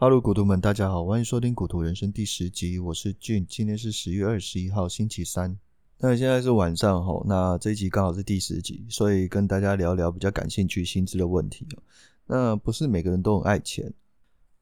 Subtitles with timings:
[0.00, 5.58] 哈喽，股徒们，大家好，欢迎收听《股徒人生》第十集，我是俊，今天是十月二十一号，星期三。
[5.98, 11.66] 那现在是晚上吼，那这一集刚好是第十集，所以跟大家聊聊比较感兴趣薪资的问题。
[12.24, 13.92] 那不是每个人都很爱钱，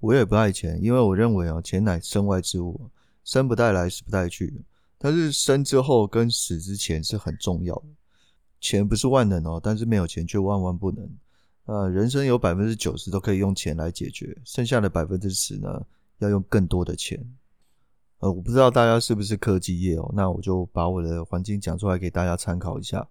[0.01, 2.91] 我也不爱钱，因为我认为啊，钱乃身外之物，
[3.23, 4.53] 生不带来，死不带去。
[4.99, 7.87] 但是生之后跟死之前是很重要的。
[8.61, 11.09] 钱不是万能哦，但是没有钱却万万不能。
[11.69, 15.69] 呃，人生有百分之九十都可以用钱来解决，剩下的百分之十呢，
[16.17, 17.23] 要用更多的钱。
[18.21, 23.07] 呃，我不知道大家是不是科技业哦，那我就把我的环境讲出来给大家参考一下。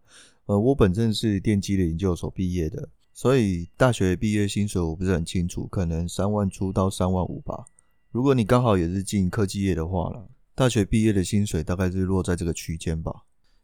[0.48, 7.64] 呃，我本身是电机的研究所毕业的，所以大学毕业薪水我不是很清楚，可能三万出到三万五吧。
[8.12, 13.22] 如果你刚好也是进科技业的话啦，大学毕业的薪水大概是落在这个区间吧。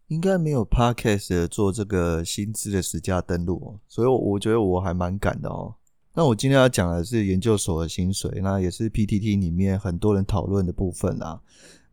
[0.07, 5.75] 应该没有 Podcast 做这个薪资的实价登录，所以我觉得我还蛮赶的哦。
[6.13, 11.41] 那我今天要讲的是研究所的薪水，那也是 PTT 里面很多人讨论的部分啦。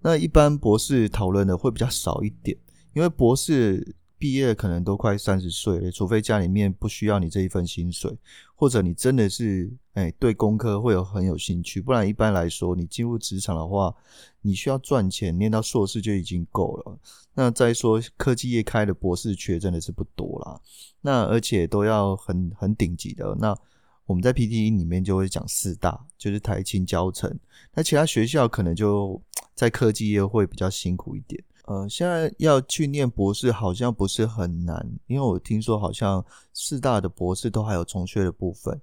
[0.00, 2.56] 那一般博士讨论的会比较少一点，
[2.94, 3.97] 因为博士。
[4.20, 8.14] 毕业可能都快三十岁了，除非家里面不需要你这一份薪水，
[8.61, 13.94] 或者你真的是哎对工科会有很有兴趣，不然一般来说你进入职场的话，
[14.42, 16.98] 你需要赚钱，念到硕士就已经够了。
[17.33, 20.61] 那再说科技业开的博士缺真的是不多啦，
[21.00, 23.34] 那而且都要很很顶级的。
[23.41, 23.56] 那
[24.05, 27.34] 我们在 PTT 里面就会讲四大，就是台清交成，
[27.72, 29.19] 那其他学校可能就
[29.56, 31.42] 在科技业会比较辛苦一点。
[31.71, 38.81] 呃，现在要去念博士好像不是很难，因为我听说好像四大的博士都还有重学的部分，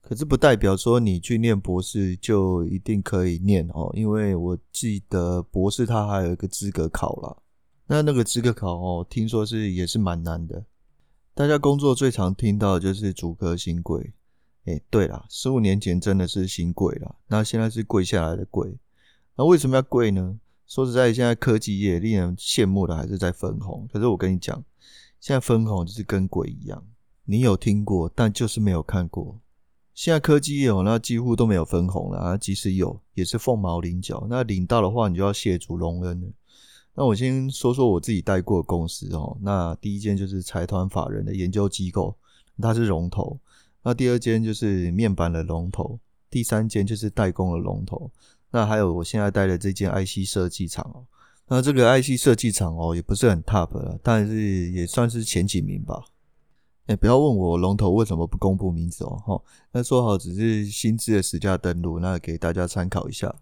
[0.00, 7.36] 可是不代表说你去念博士就一定可以念哦，因为我记得博士他还有一个资格考啦，
[7.86, 10.64] 那那个资格考哦，听说是也是蛮难的。
[11.34, 14.14] 大家工作最常听到的就是主科新贵，
[14.64, 18.74] 诶，对啦，十五年前真的是新贵啦，那现在是贵下来的贵，
[19.36, 20.40] 那为什么要贵呢？
[20.70, 23.88] 说实在，现在科技业令人羡慕的还是在分红。
[23.92, 24.62] 可是我跟你讲，
[25.18, 26.80] 现在分红就是跟鬼一样，
[27.24, 29.40] 你有听过，但就是没有看过。
[29.94, 34.24] 现在科技业哦，那几乎都没有分红了啊，即使有，也是凤毛麟角。
[34.30, 36.28] 那领到的话，你就要谢主隆恩了。
[36.94, 39.36] 那我先说说我自己带过的公司哦。
[39.40, 42.16] 那第一间就是财团法人的研究机构，
[42.62, 43.36] 它是龙头。
[43.82, 45.98] 那第二间就是面板的龙头，
[46.30, 48.08] 第三间就是代工的龙头。
[48.50, 51.06] 那还有我现在待的这间 IC 设计厂哦，
[51.48, 56.04] 那这个 IC 设计厂哦也不是很 top 了，但是也算是前几名吧。
[56.86, 63.32] 哎，不要问我龙头为什么不公布名字哦，齁，那说好只是薪资的实价登录，那给大家参考一下。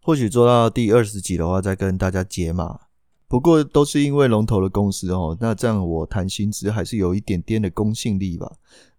[0.00, 2.80] 或许做到第二十集的话，再跟大家解码。
[3.28, 8.50] 不过都是因为龙头的公司哦，那这样我谈薪资还是有一点点的公信力吧。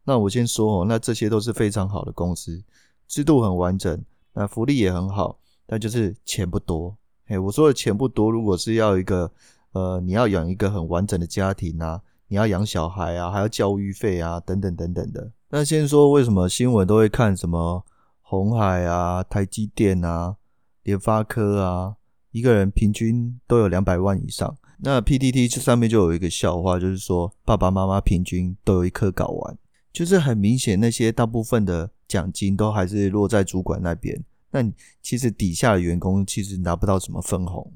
[0.03, 2.62] 那我先说哦，那这些都是非常好的公司，
[3.07, 4.03] 制度很完整，
[4.34, 5.39] 那福利也很好。
[5.67, 8.31] 但就是钱不多，嘿，我说的钱不多。
[8.31, 9.29] 如果是要一个，
[9.73, 15.29] 呃，你要养一个很完整的家庭啊，你要养小孩啊，还要教育费啊，等等等等的。
[15.50, 17.85] 那先说为什么新闻都会看什么
[18.22, 20.38] 红海啊、台积电啊、
[20.83, 21.95] 联发科啊，
[22.31, 24.57] 一个人平均都有两百万以上。
[24.79, 29.57] 那 PTT 这上面就有一个笑话，就是说爸爸妈妈平均都有一颗睾丸，
[29.91, 34.23] 就是很明显那些大部分的奖金都还是落在主管那边。
[34.52, 37.72] 那你其实底下的员工其实拿不到什么分红，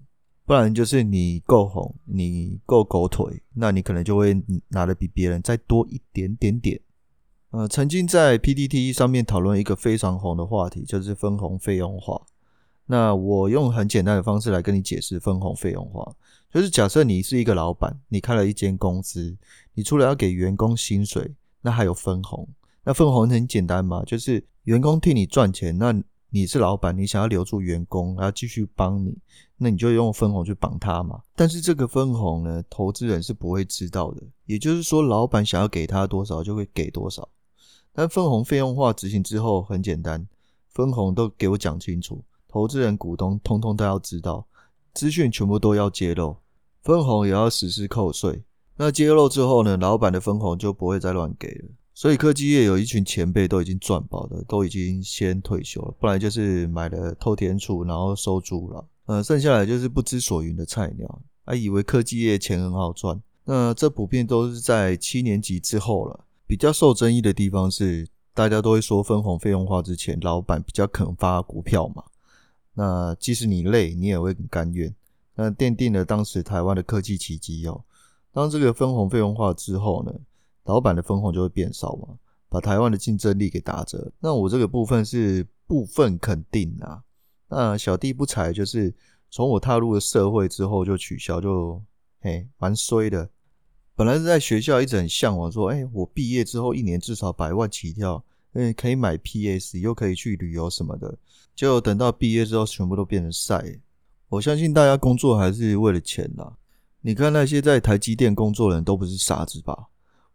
[0.45, 4.35] 不然就是你够红，你够狗腿，那你可能就会
[4.69, 6.79] 拿的比别人再多一点点点。
[7.51, 12.21] 呃，曾经在 PTT 上面讨论一个非常红的话题，就是分红费用化。
[12.85, 16.15] 那我用很简单的方式来跟你解释分红费用化，
[16.53, 19.37] 就是假设你是一个老板，你开了一间公司，
[19.73, 22.47] 你除了要给员工薪水，那还有分红。
[22.83, 25.93] 那分红很简单嘛，就是员工替你赚钱，那
[26.33, 29.17] 你是老板，你想要留住员工，然后继续帮你，
[29.57, 31.21] 那你就用分红去绑他嘛。
[31.35, 34.23] 但是这个分红呢，投资人是不会知道的。
[34.45, 37.27] 也就是说，老板想要给他多少，就会给多少。
[37.91, 40.25] 但分红费用化执行之后很简单，
[40.69, 44.47] 分红都给我讲清楚，投资人、股东通通都要知道，
[44.93, 46.37] 资讯全部都要揭露，
[46.81, 48.41] 分红也要实施扣税。
[48.77, 51.69] 那揭露之后呢，老板的分红就不会再乱给了。
[51.93, 58.85] 所以科技业有一群前辈都已经赚饱了，都已经先退休了，不然就是买了透天厝，然后收租了。
[59.05, 63.21] 呃，剩下来就是不知所云的菜鸟，还、啊、以为科技业钱很好赚。
[63.43, 66.25] 那这普遍都是在七年级之后了。
[66.47, 72.03] 比较受争议的地方是，大家都会说分红费用化之前，老板比较肯发股票嘛。
[72.73, 74.93] 那即使你累，你也会很甘愿。
[75.35, 77.83] 那奠定了当时台湾的科技奇迹哦。
[78.33, 80.13] 当这个分红费用化之后呢，
[80.65, 82.07] 老板的分红就会变少嘛，
[82.49, 84.11] 把台湾的竞争力给打折。
[84.19, 87.01] 那我这个部分是部分肯定啊。
[87.47, 88.93] 那小弟不才就是
[89.29, 91.81] 从我踏入了社会之后就取消，就
[92.21, 93.29] 嘿蛮衰的。
[93.95, 98.23] 本来是在学校一直很向往，说，哎，我毕业之后一年至少百万起跳，
[98.53, 101.17] 嗯，可以买 PS，又可以去旅游什么的。
[101.53, 103.63] 就等到毕业之后，全部都变成晒。
[104.29, 106.57] 我相信大家工作还是为了钱啦。
[107.01, 109.87] 你看那些在台积电工作的人都不是傻子吧？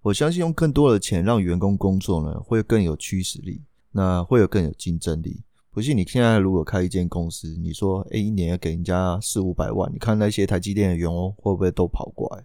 [0.07, 3.61] 我相信用更多的钱让员工工作呢，会更有驱使力，
[3.91, 5.43] 那会有更有竞争力。
[5.73, 12.45] 不信你现在如果开一间公司，你说诶，一年要给人家四五百万，你看那些台积电的员工会不会都跑过来？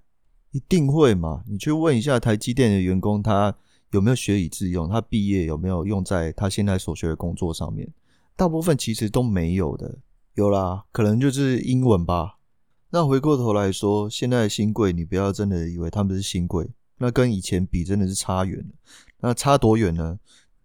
[0.50, 1.44] 一定会嘛？
[1.48, 3.56] 你去问一下台积电的员工，他
[3.92, 4.90] 有没有学以致用？
[4.90, 7.88] 他毕业有没有用在他现在所学的工作上面？
[8.36, 10.00] 大部分其实都没有的。
[10.34, 12.40] 有啦，可能就是英文吧。
[12.90, 16.68] 那回过头来说，现在的新贵，你不要真的以为他们是新贵，
[17.02, 18.66] 那跟以前比真的是差远了。
[19.20, 20.20] 那差多远呢？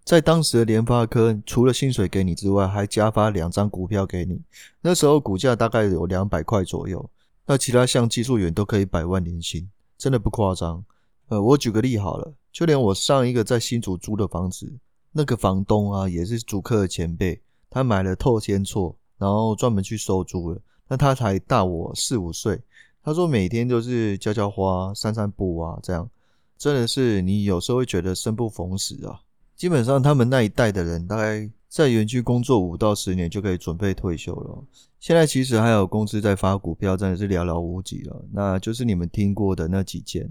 [0.04, 4.42] 在当时的联发科，除了薪水给你之外，还加发两张股票给你。
[4.82, 7.08] 那时候股价大概有两百块左右。
[7.46, 9.66] 那其他像技术员都可以百万年薪，
[9.96, 10.84] 真的不夸张。
[11.28, 14.70] 呃，我举个例好了，就连我上一个在新竹租的房子，
[15.10, 17.40] 那个房东啊，也是竹科的前辈，
[17.70, 20.60] 他买了透天厝，然后专门去收租了。
[20.86, 22.60] 那他才大我四五岁，
[23.02, 26.08] 他说每天就是浇浇花、散散步啊，这样
[26.56, 29.20] 真的是你有时候会觉得生不逢时啊。
[29.54, 34.64] 基本上他们那一代的人，大概在园区工作五到十年就可以准备退休了。
[35.00, 38.24] 现在其实还有公司在发股票，真的是寥寥无几了。
[38.32, 40.28] 那就是你们听过的那几间。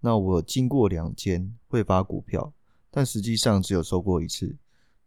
[0.00, 2.52] 那我经过两间会发股票，
[2.90, 4.56] 但实际上只有收过一次。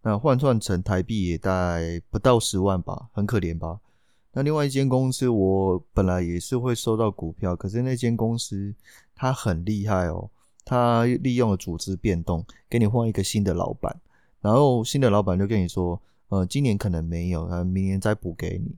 [0.01, 3.79] 那换算成台币也大概不到十万吧，很可怜吧。
[4.31, 8.75] 那另外一间公司，我本来也是会收到股票，可是那间公司
[9.15, 10.29] 它很厉害哦，
[10.65, 13.95] 他利用了组织变动，给你换一个新的老板，
[14.41, 18.75] 然后新的老板就跟你说，呃，今年可能没有，呃，明年再补给你。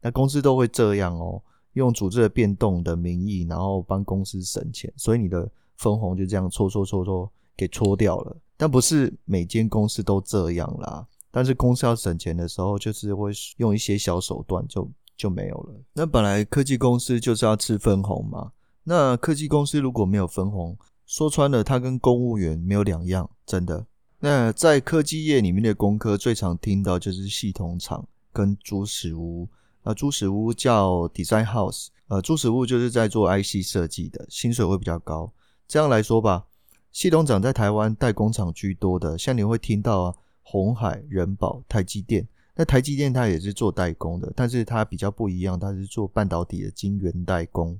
[0.00, 1.40] 那公司都会这样哦，
[1.74, 8.36] 用组织的变动的名义，然后帮公司省钱，所以你的分红就这样搓搓搓搓给搓掉了。
[8.56, 11.06] 但不是每间公司都这样啦。
[11.30, 15.74] 但是公司要省钱的时候，就是会用一些小手段就，就就没有了。
[15.92, 18.52] 那本来科技公司就是要吃分红嘛。
[18.84, 23.86] 那科技公司如果没有分红，说穿了，它跟公务员没有两样，真的。
[24.18, 29.48] 那在科技业里面的工科，最常听到就是系统厂跟猪屎屋。
[29.82, 35.32] 呃，猪屎屋叫 Design House，呃，猪屎屋就是在做 IC 设计的，薪水会比较高。
[35.68, 36.46] 这样来说吧，
[36.90, 40.14] 系统厂在台湾代工厂居多的，像你会听到啊。
[40.48, 42.24] 鸿海、人保、台积电，
[42.54, 47.76] 那台积电它也是做代工的，但是它比较不一样，它是做半导体的晶圆代工。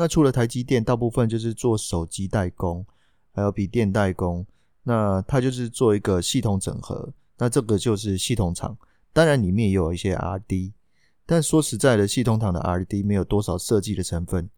[0.00, 2.86] 那除了台积电，大部分就是做手机代工，
[3.32, 4.46] 还有笔电代工。
[4.82, 8.74] 那它就是做一个系统整合，那这个就是系统厂。
[9.12, 10.72] 当然里面也有一些 R&D，
[11.26, 14.48] 但说实在的，系统厂的 R&D 没有多少设计的成分。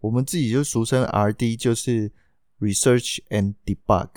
[0.00, 2.10] 我们自己就俗称 R&D，就是
[2.58, 4.08] Research and Debug。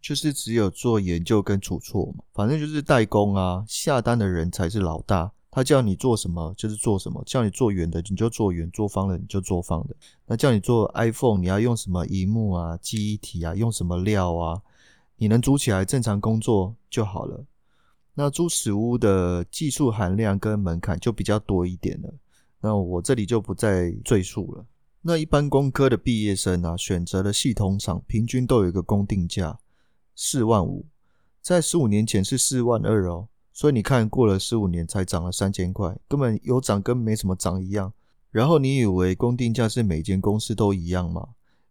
[0.00, 9.96] 就是只有做研究跟出错嘛，反正就是代工啊，下单的人才是老大，他叫你做什么就是做什么，叫你做圆的你就做圆，做方的你就做方的。
[10.26, 14.60] 那叫你做 iPhone，你要用什么萤幕啊、记忆体啊，用什么料啊，
[15.16, 17.42] 你能组起来正常工作就好了。
[18.12, 22.12] 那猪屎屋的技术含量跟门槛就比较多一点了，
[22.60, 24.66] 那我这里就不再赘述了。
[25.00, 29.58] 那一般工科的毕业生啊，选择了系统厂，平均都有一个工定价。
[30.14, 30.84] 四万五，
[31.40, 37.90] 在十五年前是四万二哦，所以你看过了十五年才涨了三千块，根本有涨跟没什么涨一样。
[38.30, 41.26] 然后你以为公定价是每间公司都一样吗？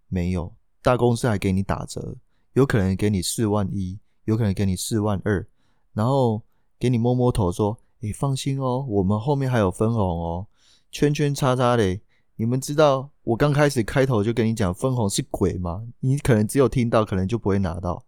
[0.07, 0.51] 没有，
[0.81, 2.15] 大公司还给你打折，
[2.53, 5.45] 有可能给你四万一，有可能给你四万二，
[5.93, 6.41] 然后
[6.79, 10.47] 给你摸摸头说：“诶，放心哦，我们后面还有分红哦。”
[10.91, 11.99] 圈圈叉叉的，
[12.35, 15.85] 你们知道我刚开始开头就跟你讲分红是鬼吗？
[15.99, 18.03] 你可能只有听到，可能就不会拿到。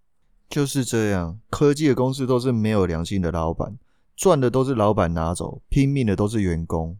[0.50, 3.78] 就是这样，科技的公司都是没有良心的老板，
[4.16, 6.98] 赚的都是老板拿走，拼命的都是员工。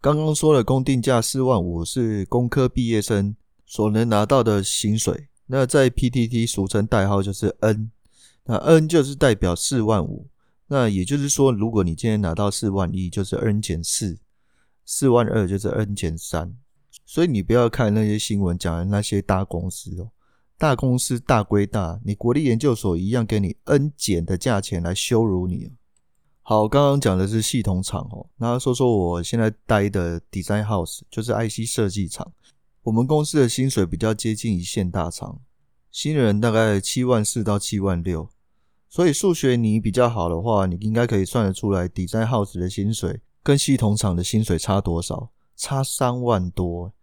[0.00, 7.90] 刚刚说了公定价四万五是工科毕业生所能拿到的薪水，那在 PTT 俗称代号就是 N，
[8.44, 10.26] 那 N 就是代表四万五，
[10.66, 14.18] 那也就是说，如果你今天拿到四万一，就是 N 减四，
[14.84, 16.54] 四万二就是 N 减三，
[17.04, 20.10] 所以你不要看那些新闻讲的那些大公司哦。
[20.64, 25.70] 大公司大归大，你国立研究所一样给你 N 减的价钱来羞辱你。
[26.40, 32.32] 好，刚刚讲的是系统厂哦，那说说我现在待的 Design House，就是 IC 设计厂。
[32.82, 35.38] 我们公司的薪水比较接近一线大厂，
[35.90, 38.30] 新人大概七万四到七万六，
[38.88, 45.30] 所以数学你比较好的话，你应该可以算得出来，Design House 的薪水跟系统厂的薪水差多少？
[45.54, 46.93] 差三万多，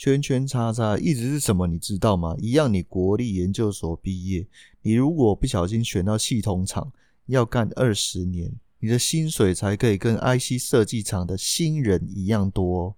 [0.00, 1.66] 圈圈叉叉，一直是什么？
[1.66, 2.34] 你知道吗？
[2.38, 4.48] 一样，你国立研究所毕业，
[4.80, 6.90] 你如果不小心选到系统厂，
[7.26, 12.96] 要干二十年，你的薪水才可以跟 IC 设计厂的新人一样多。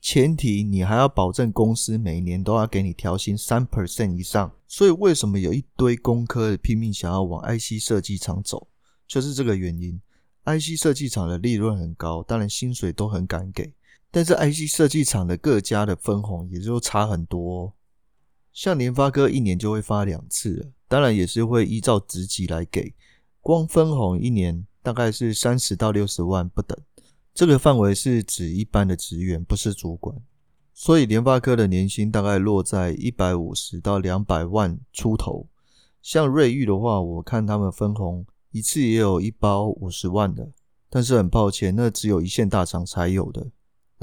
[0.00, 8.66] 前提你还要保证公司每年都要给你调薪三 percent 以上，所以为什么有一堆工科的拼命想要往 IC 设计厂走，
[9.06, 10.00] 就是这个原因。
[10.46, 13.72] IC 设计厂的利润很高，当然薪水都很敢给，
[14.10, 17.74] 但是 IC 设计厂的各家的分红也就差很多。
[18.52, 22.92] 像联发科一年就会发两次，当然也是会依照职级来给，
[23.40, 26.76] 光分红一年大概是三十到六十万不等。
[27.32, 30.20] 这个范围是指一般的职员，不是主管，
[30.74, 35.48] 所以联发科的年薪大概落在一百五十到两百万出头。
[36.02, 40.50] 像瑞昱的话，我看他们分红一次也有一包五十万的，
[40.88, 43.46] 但是很抱歉，那只有一线大厂才有的。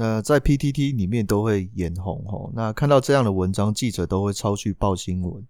[0.00, 5.44] 那在 PTT 里面都会眼红吼，那看到这样的文章，记者都会抄去报新闻。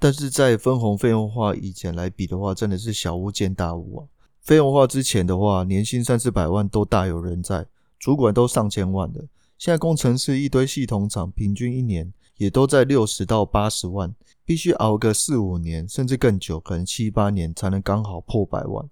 [0.00, 4.06] 但是在分红费用化以前来比的话，真的是小巫见大巫啊。
[4.40, 7.64] 费用化之前的话，年薪三四百万都大有人在，
[8.00, 9.24] 主管都上千万的。
[9.56, 14.12] 现在工程师一堆系统厂，平均一年也都在六十到八十万，
[14.44, 18.84] 必须熬个四五年，甚至更久，可能七八年才能刚好破百万。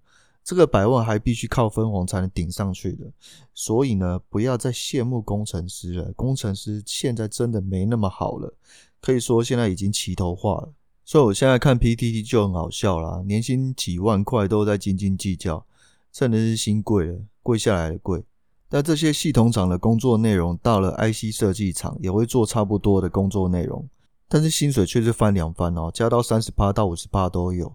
[0.43, 3.07] 这个百万还必须靠分红才能顶上去的。
[3.55, 8.53] 所以呢，不要再羡慕工程师了，工程师现在真的没那么好了，
[9.01, 10.73] 可以说现在已经齐头化了。
[11.05, 15.65] 所以我现在看 PTT 就很好笑啦，年薪几万块都在斤斤计较，
[16.13, 18.23] 真的是心贵了，贵下来的贵。
[18.69, 23.89] 但这些系统厂的工作内容到了 IC 设计厂也会做差不多的工作内容，
[24.29, 27.75] 但是薪水却是翻两番哦，加到三十趴到五十趴都有。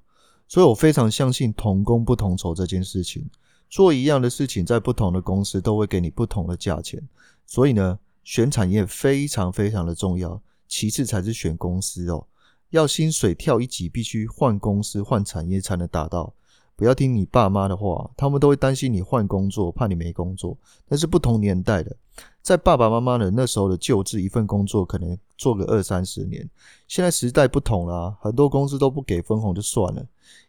[0.55, 3.29] 所以我非常相信同工不同酬这件事情，
[3.69, 7.05] 做一样的事情在不同的公司都会给你不同的价钱。
[7.45, 12.25] 所以呢，选产业非常非常的重要，其次才是选公司哦。
[12.69, 16.33] 要薪水跳一级，必须换公司、换产业才能达到。
[16.77, 20.57] 不要听你爸妈的话，他们都会担心你换工作，怕你没工作。
[20.87, 21.93] 但是不同年代的，
[22.41, 26.49] 在爸爸妈妈的那时候的旧制，一份工作可能做个二三十年。
[26.87, 30.05] 现在时代不同了，很多公司都不给分红就算了，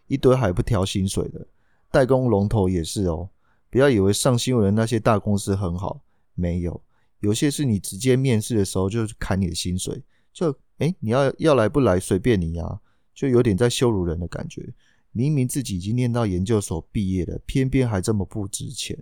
[0.07, 1.47] 一堆还不调薪水的。
[1.91, 3.29] 代工龙头也是哦，
[3.71, 6.03] 不要以为上新闻的那些大公司很好，
[6.35, 6.83] 没有，
[7.21, 10.03] 有些是你直接面试的时候就砍你的薪水，
[10.33, 10.57] 就。
[10.79, 12.81] 哎，你要要来不来随便你呀，
[13.15, 14.75] 就有点在羞辱人的感觉。
[15.11, 18.95] 明明自己已经念到研究所毕业了，偏偏还这么不值钱。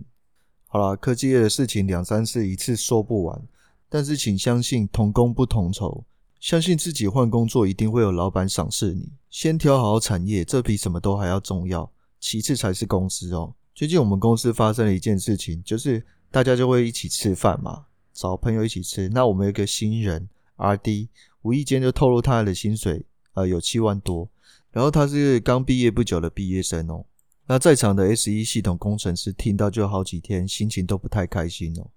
[0.67, 3.45] 好啦，科技业的事情两三次一次说不完，
[3.89, 6.05] 但是请相信同工不同酬，
[6.39, 9.11] 相信自己换工作一定会有老板赏识你。
[9.29, 11.91] 先挑好产业，这比什么都还要重要。
[12.19, 13.53] 其次才是公司哦。
[13.73, 19.09] 最近我们公司发生了一件事情，就是大家就会一起吃饭嘛，找朋友一起吃。
[19.09, 20.27] 那我们有一个新人
[20.57, 21.09] RD。
[21.41, 24.27] 无意间就透露他的薪水，呃，有七万多。
[24.71, 27.05] 然后他是刚毕业不久的毕业生哦。
[27.45, 31.91] 那在场的 S1 系统工程师听到就好几天，心情都不太开心哦。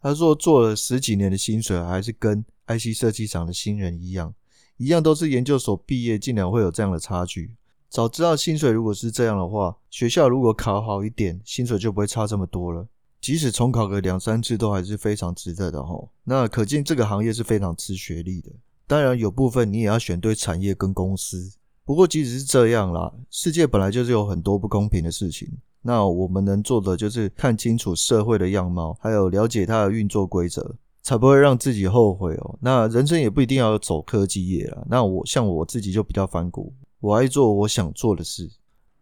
[0.00, 4.32] 他说做了十几年的薪水，还是跟 IC 设计厂的新人一样，
[4.76, 7.56] 一样都是研究所毕业，竟然会有这样的差距。
[7.88, 12.86] 早知道薪水如果是这样的话，学校如果考好一点，薪水就不会差这么多了。
[13.20, 16.08] 即使重考个两三次，都还是非常值得的哦。
[16.22, 18.50] 那可见这个行业是非常吃学历的。
[18.86, 21.50] 当然有部分你也要选对产业跟公司，
[21.84, 25.50] 不过即使是这样啦，世界本来就是有很多不公平的事情。
[25.82, 30.76] 那我们能做的就是看清楚社会的样貌，还有了解它的运作规则，
[31.08, 32.58] 才不会让自己后悔哦。
[32.60, 34.84] 那人生也不一定要走科技业啦。
[34.90, 38.46] 那我像我自己就比较反骨，我爱做我想做的事。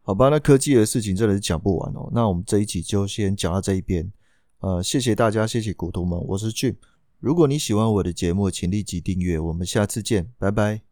[0.02, 2.08] 好吧，那科技的事情真的是讲不完哦。
[2.12, 4.08] 那我们这一集就先讲到这一边。
[4.60, 6.76] 呃，谢谢大家，谢谢股东们，我是 Jim。
[7.18, 9.40] 如果你喜欢我的节目，请立即订阅。
[9.40, 10.85] 我们下次见，拜拜。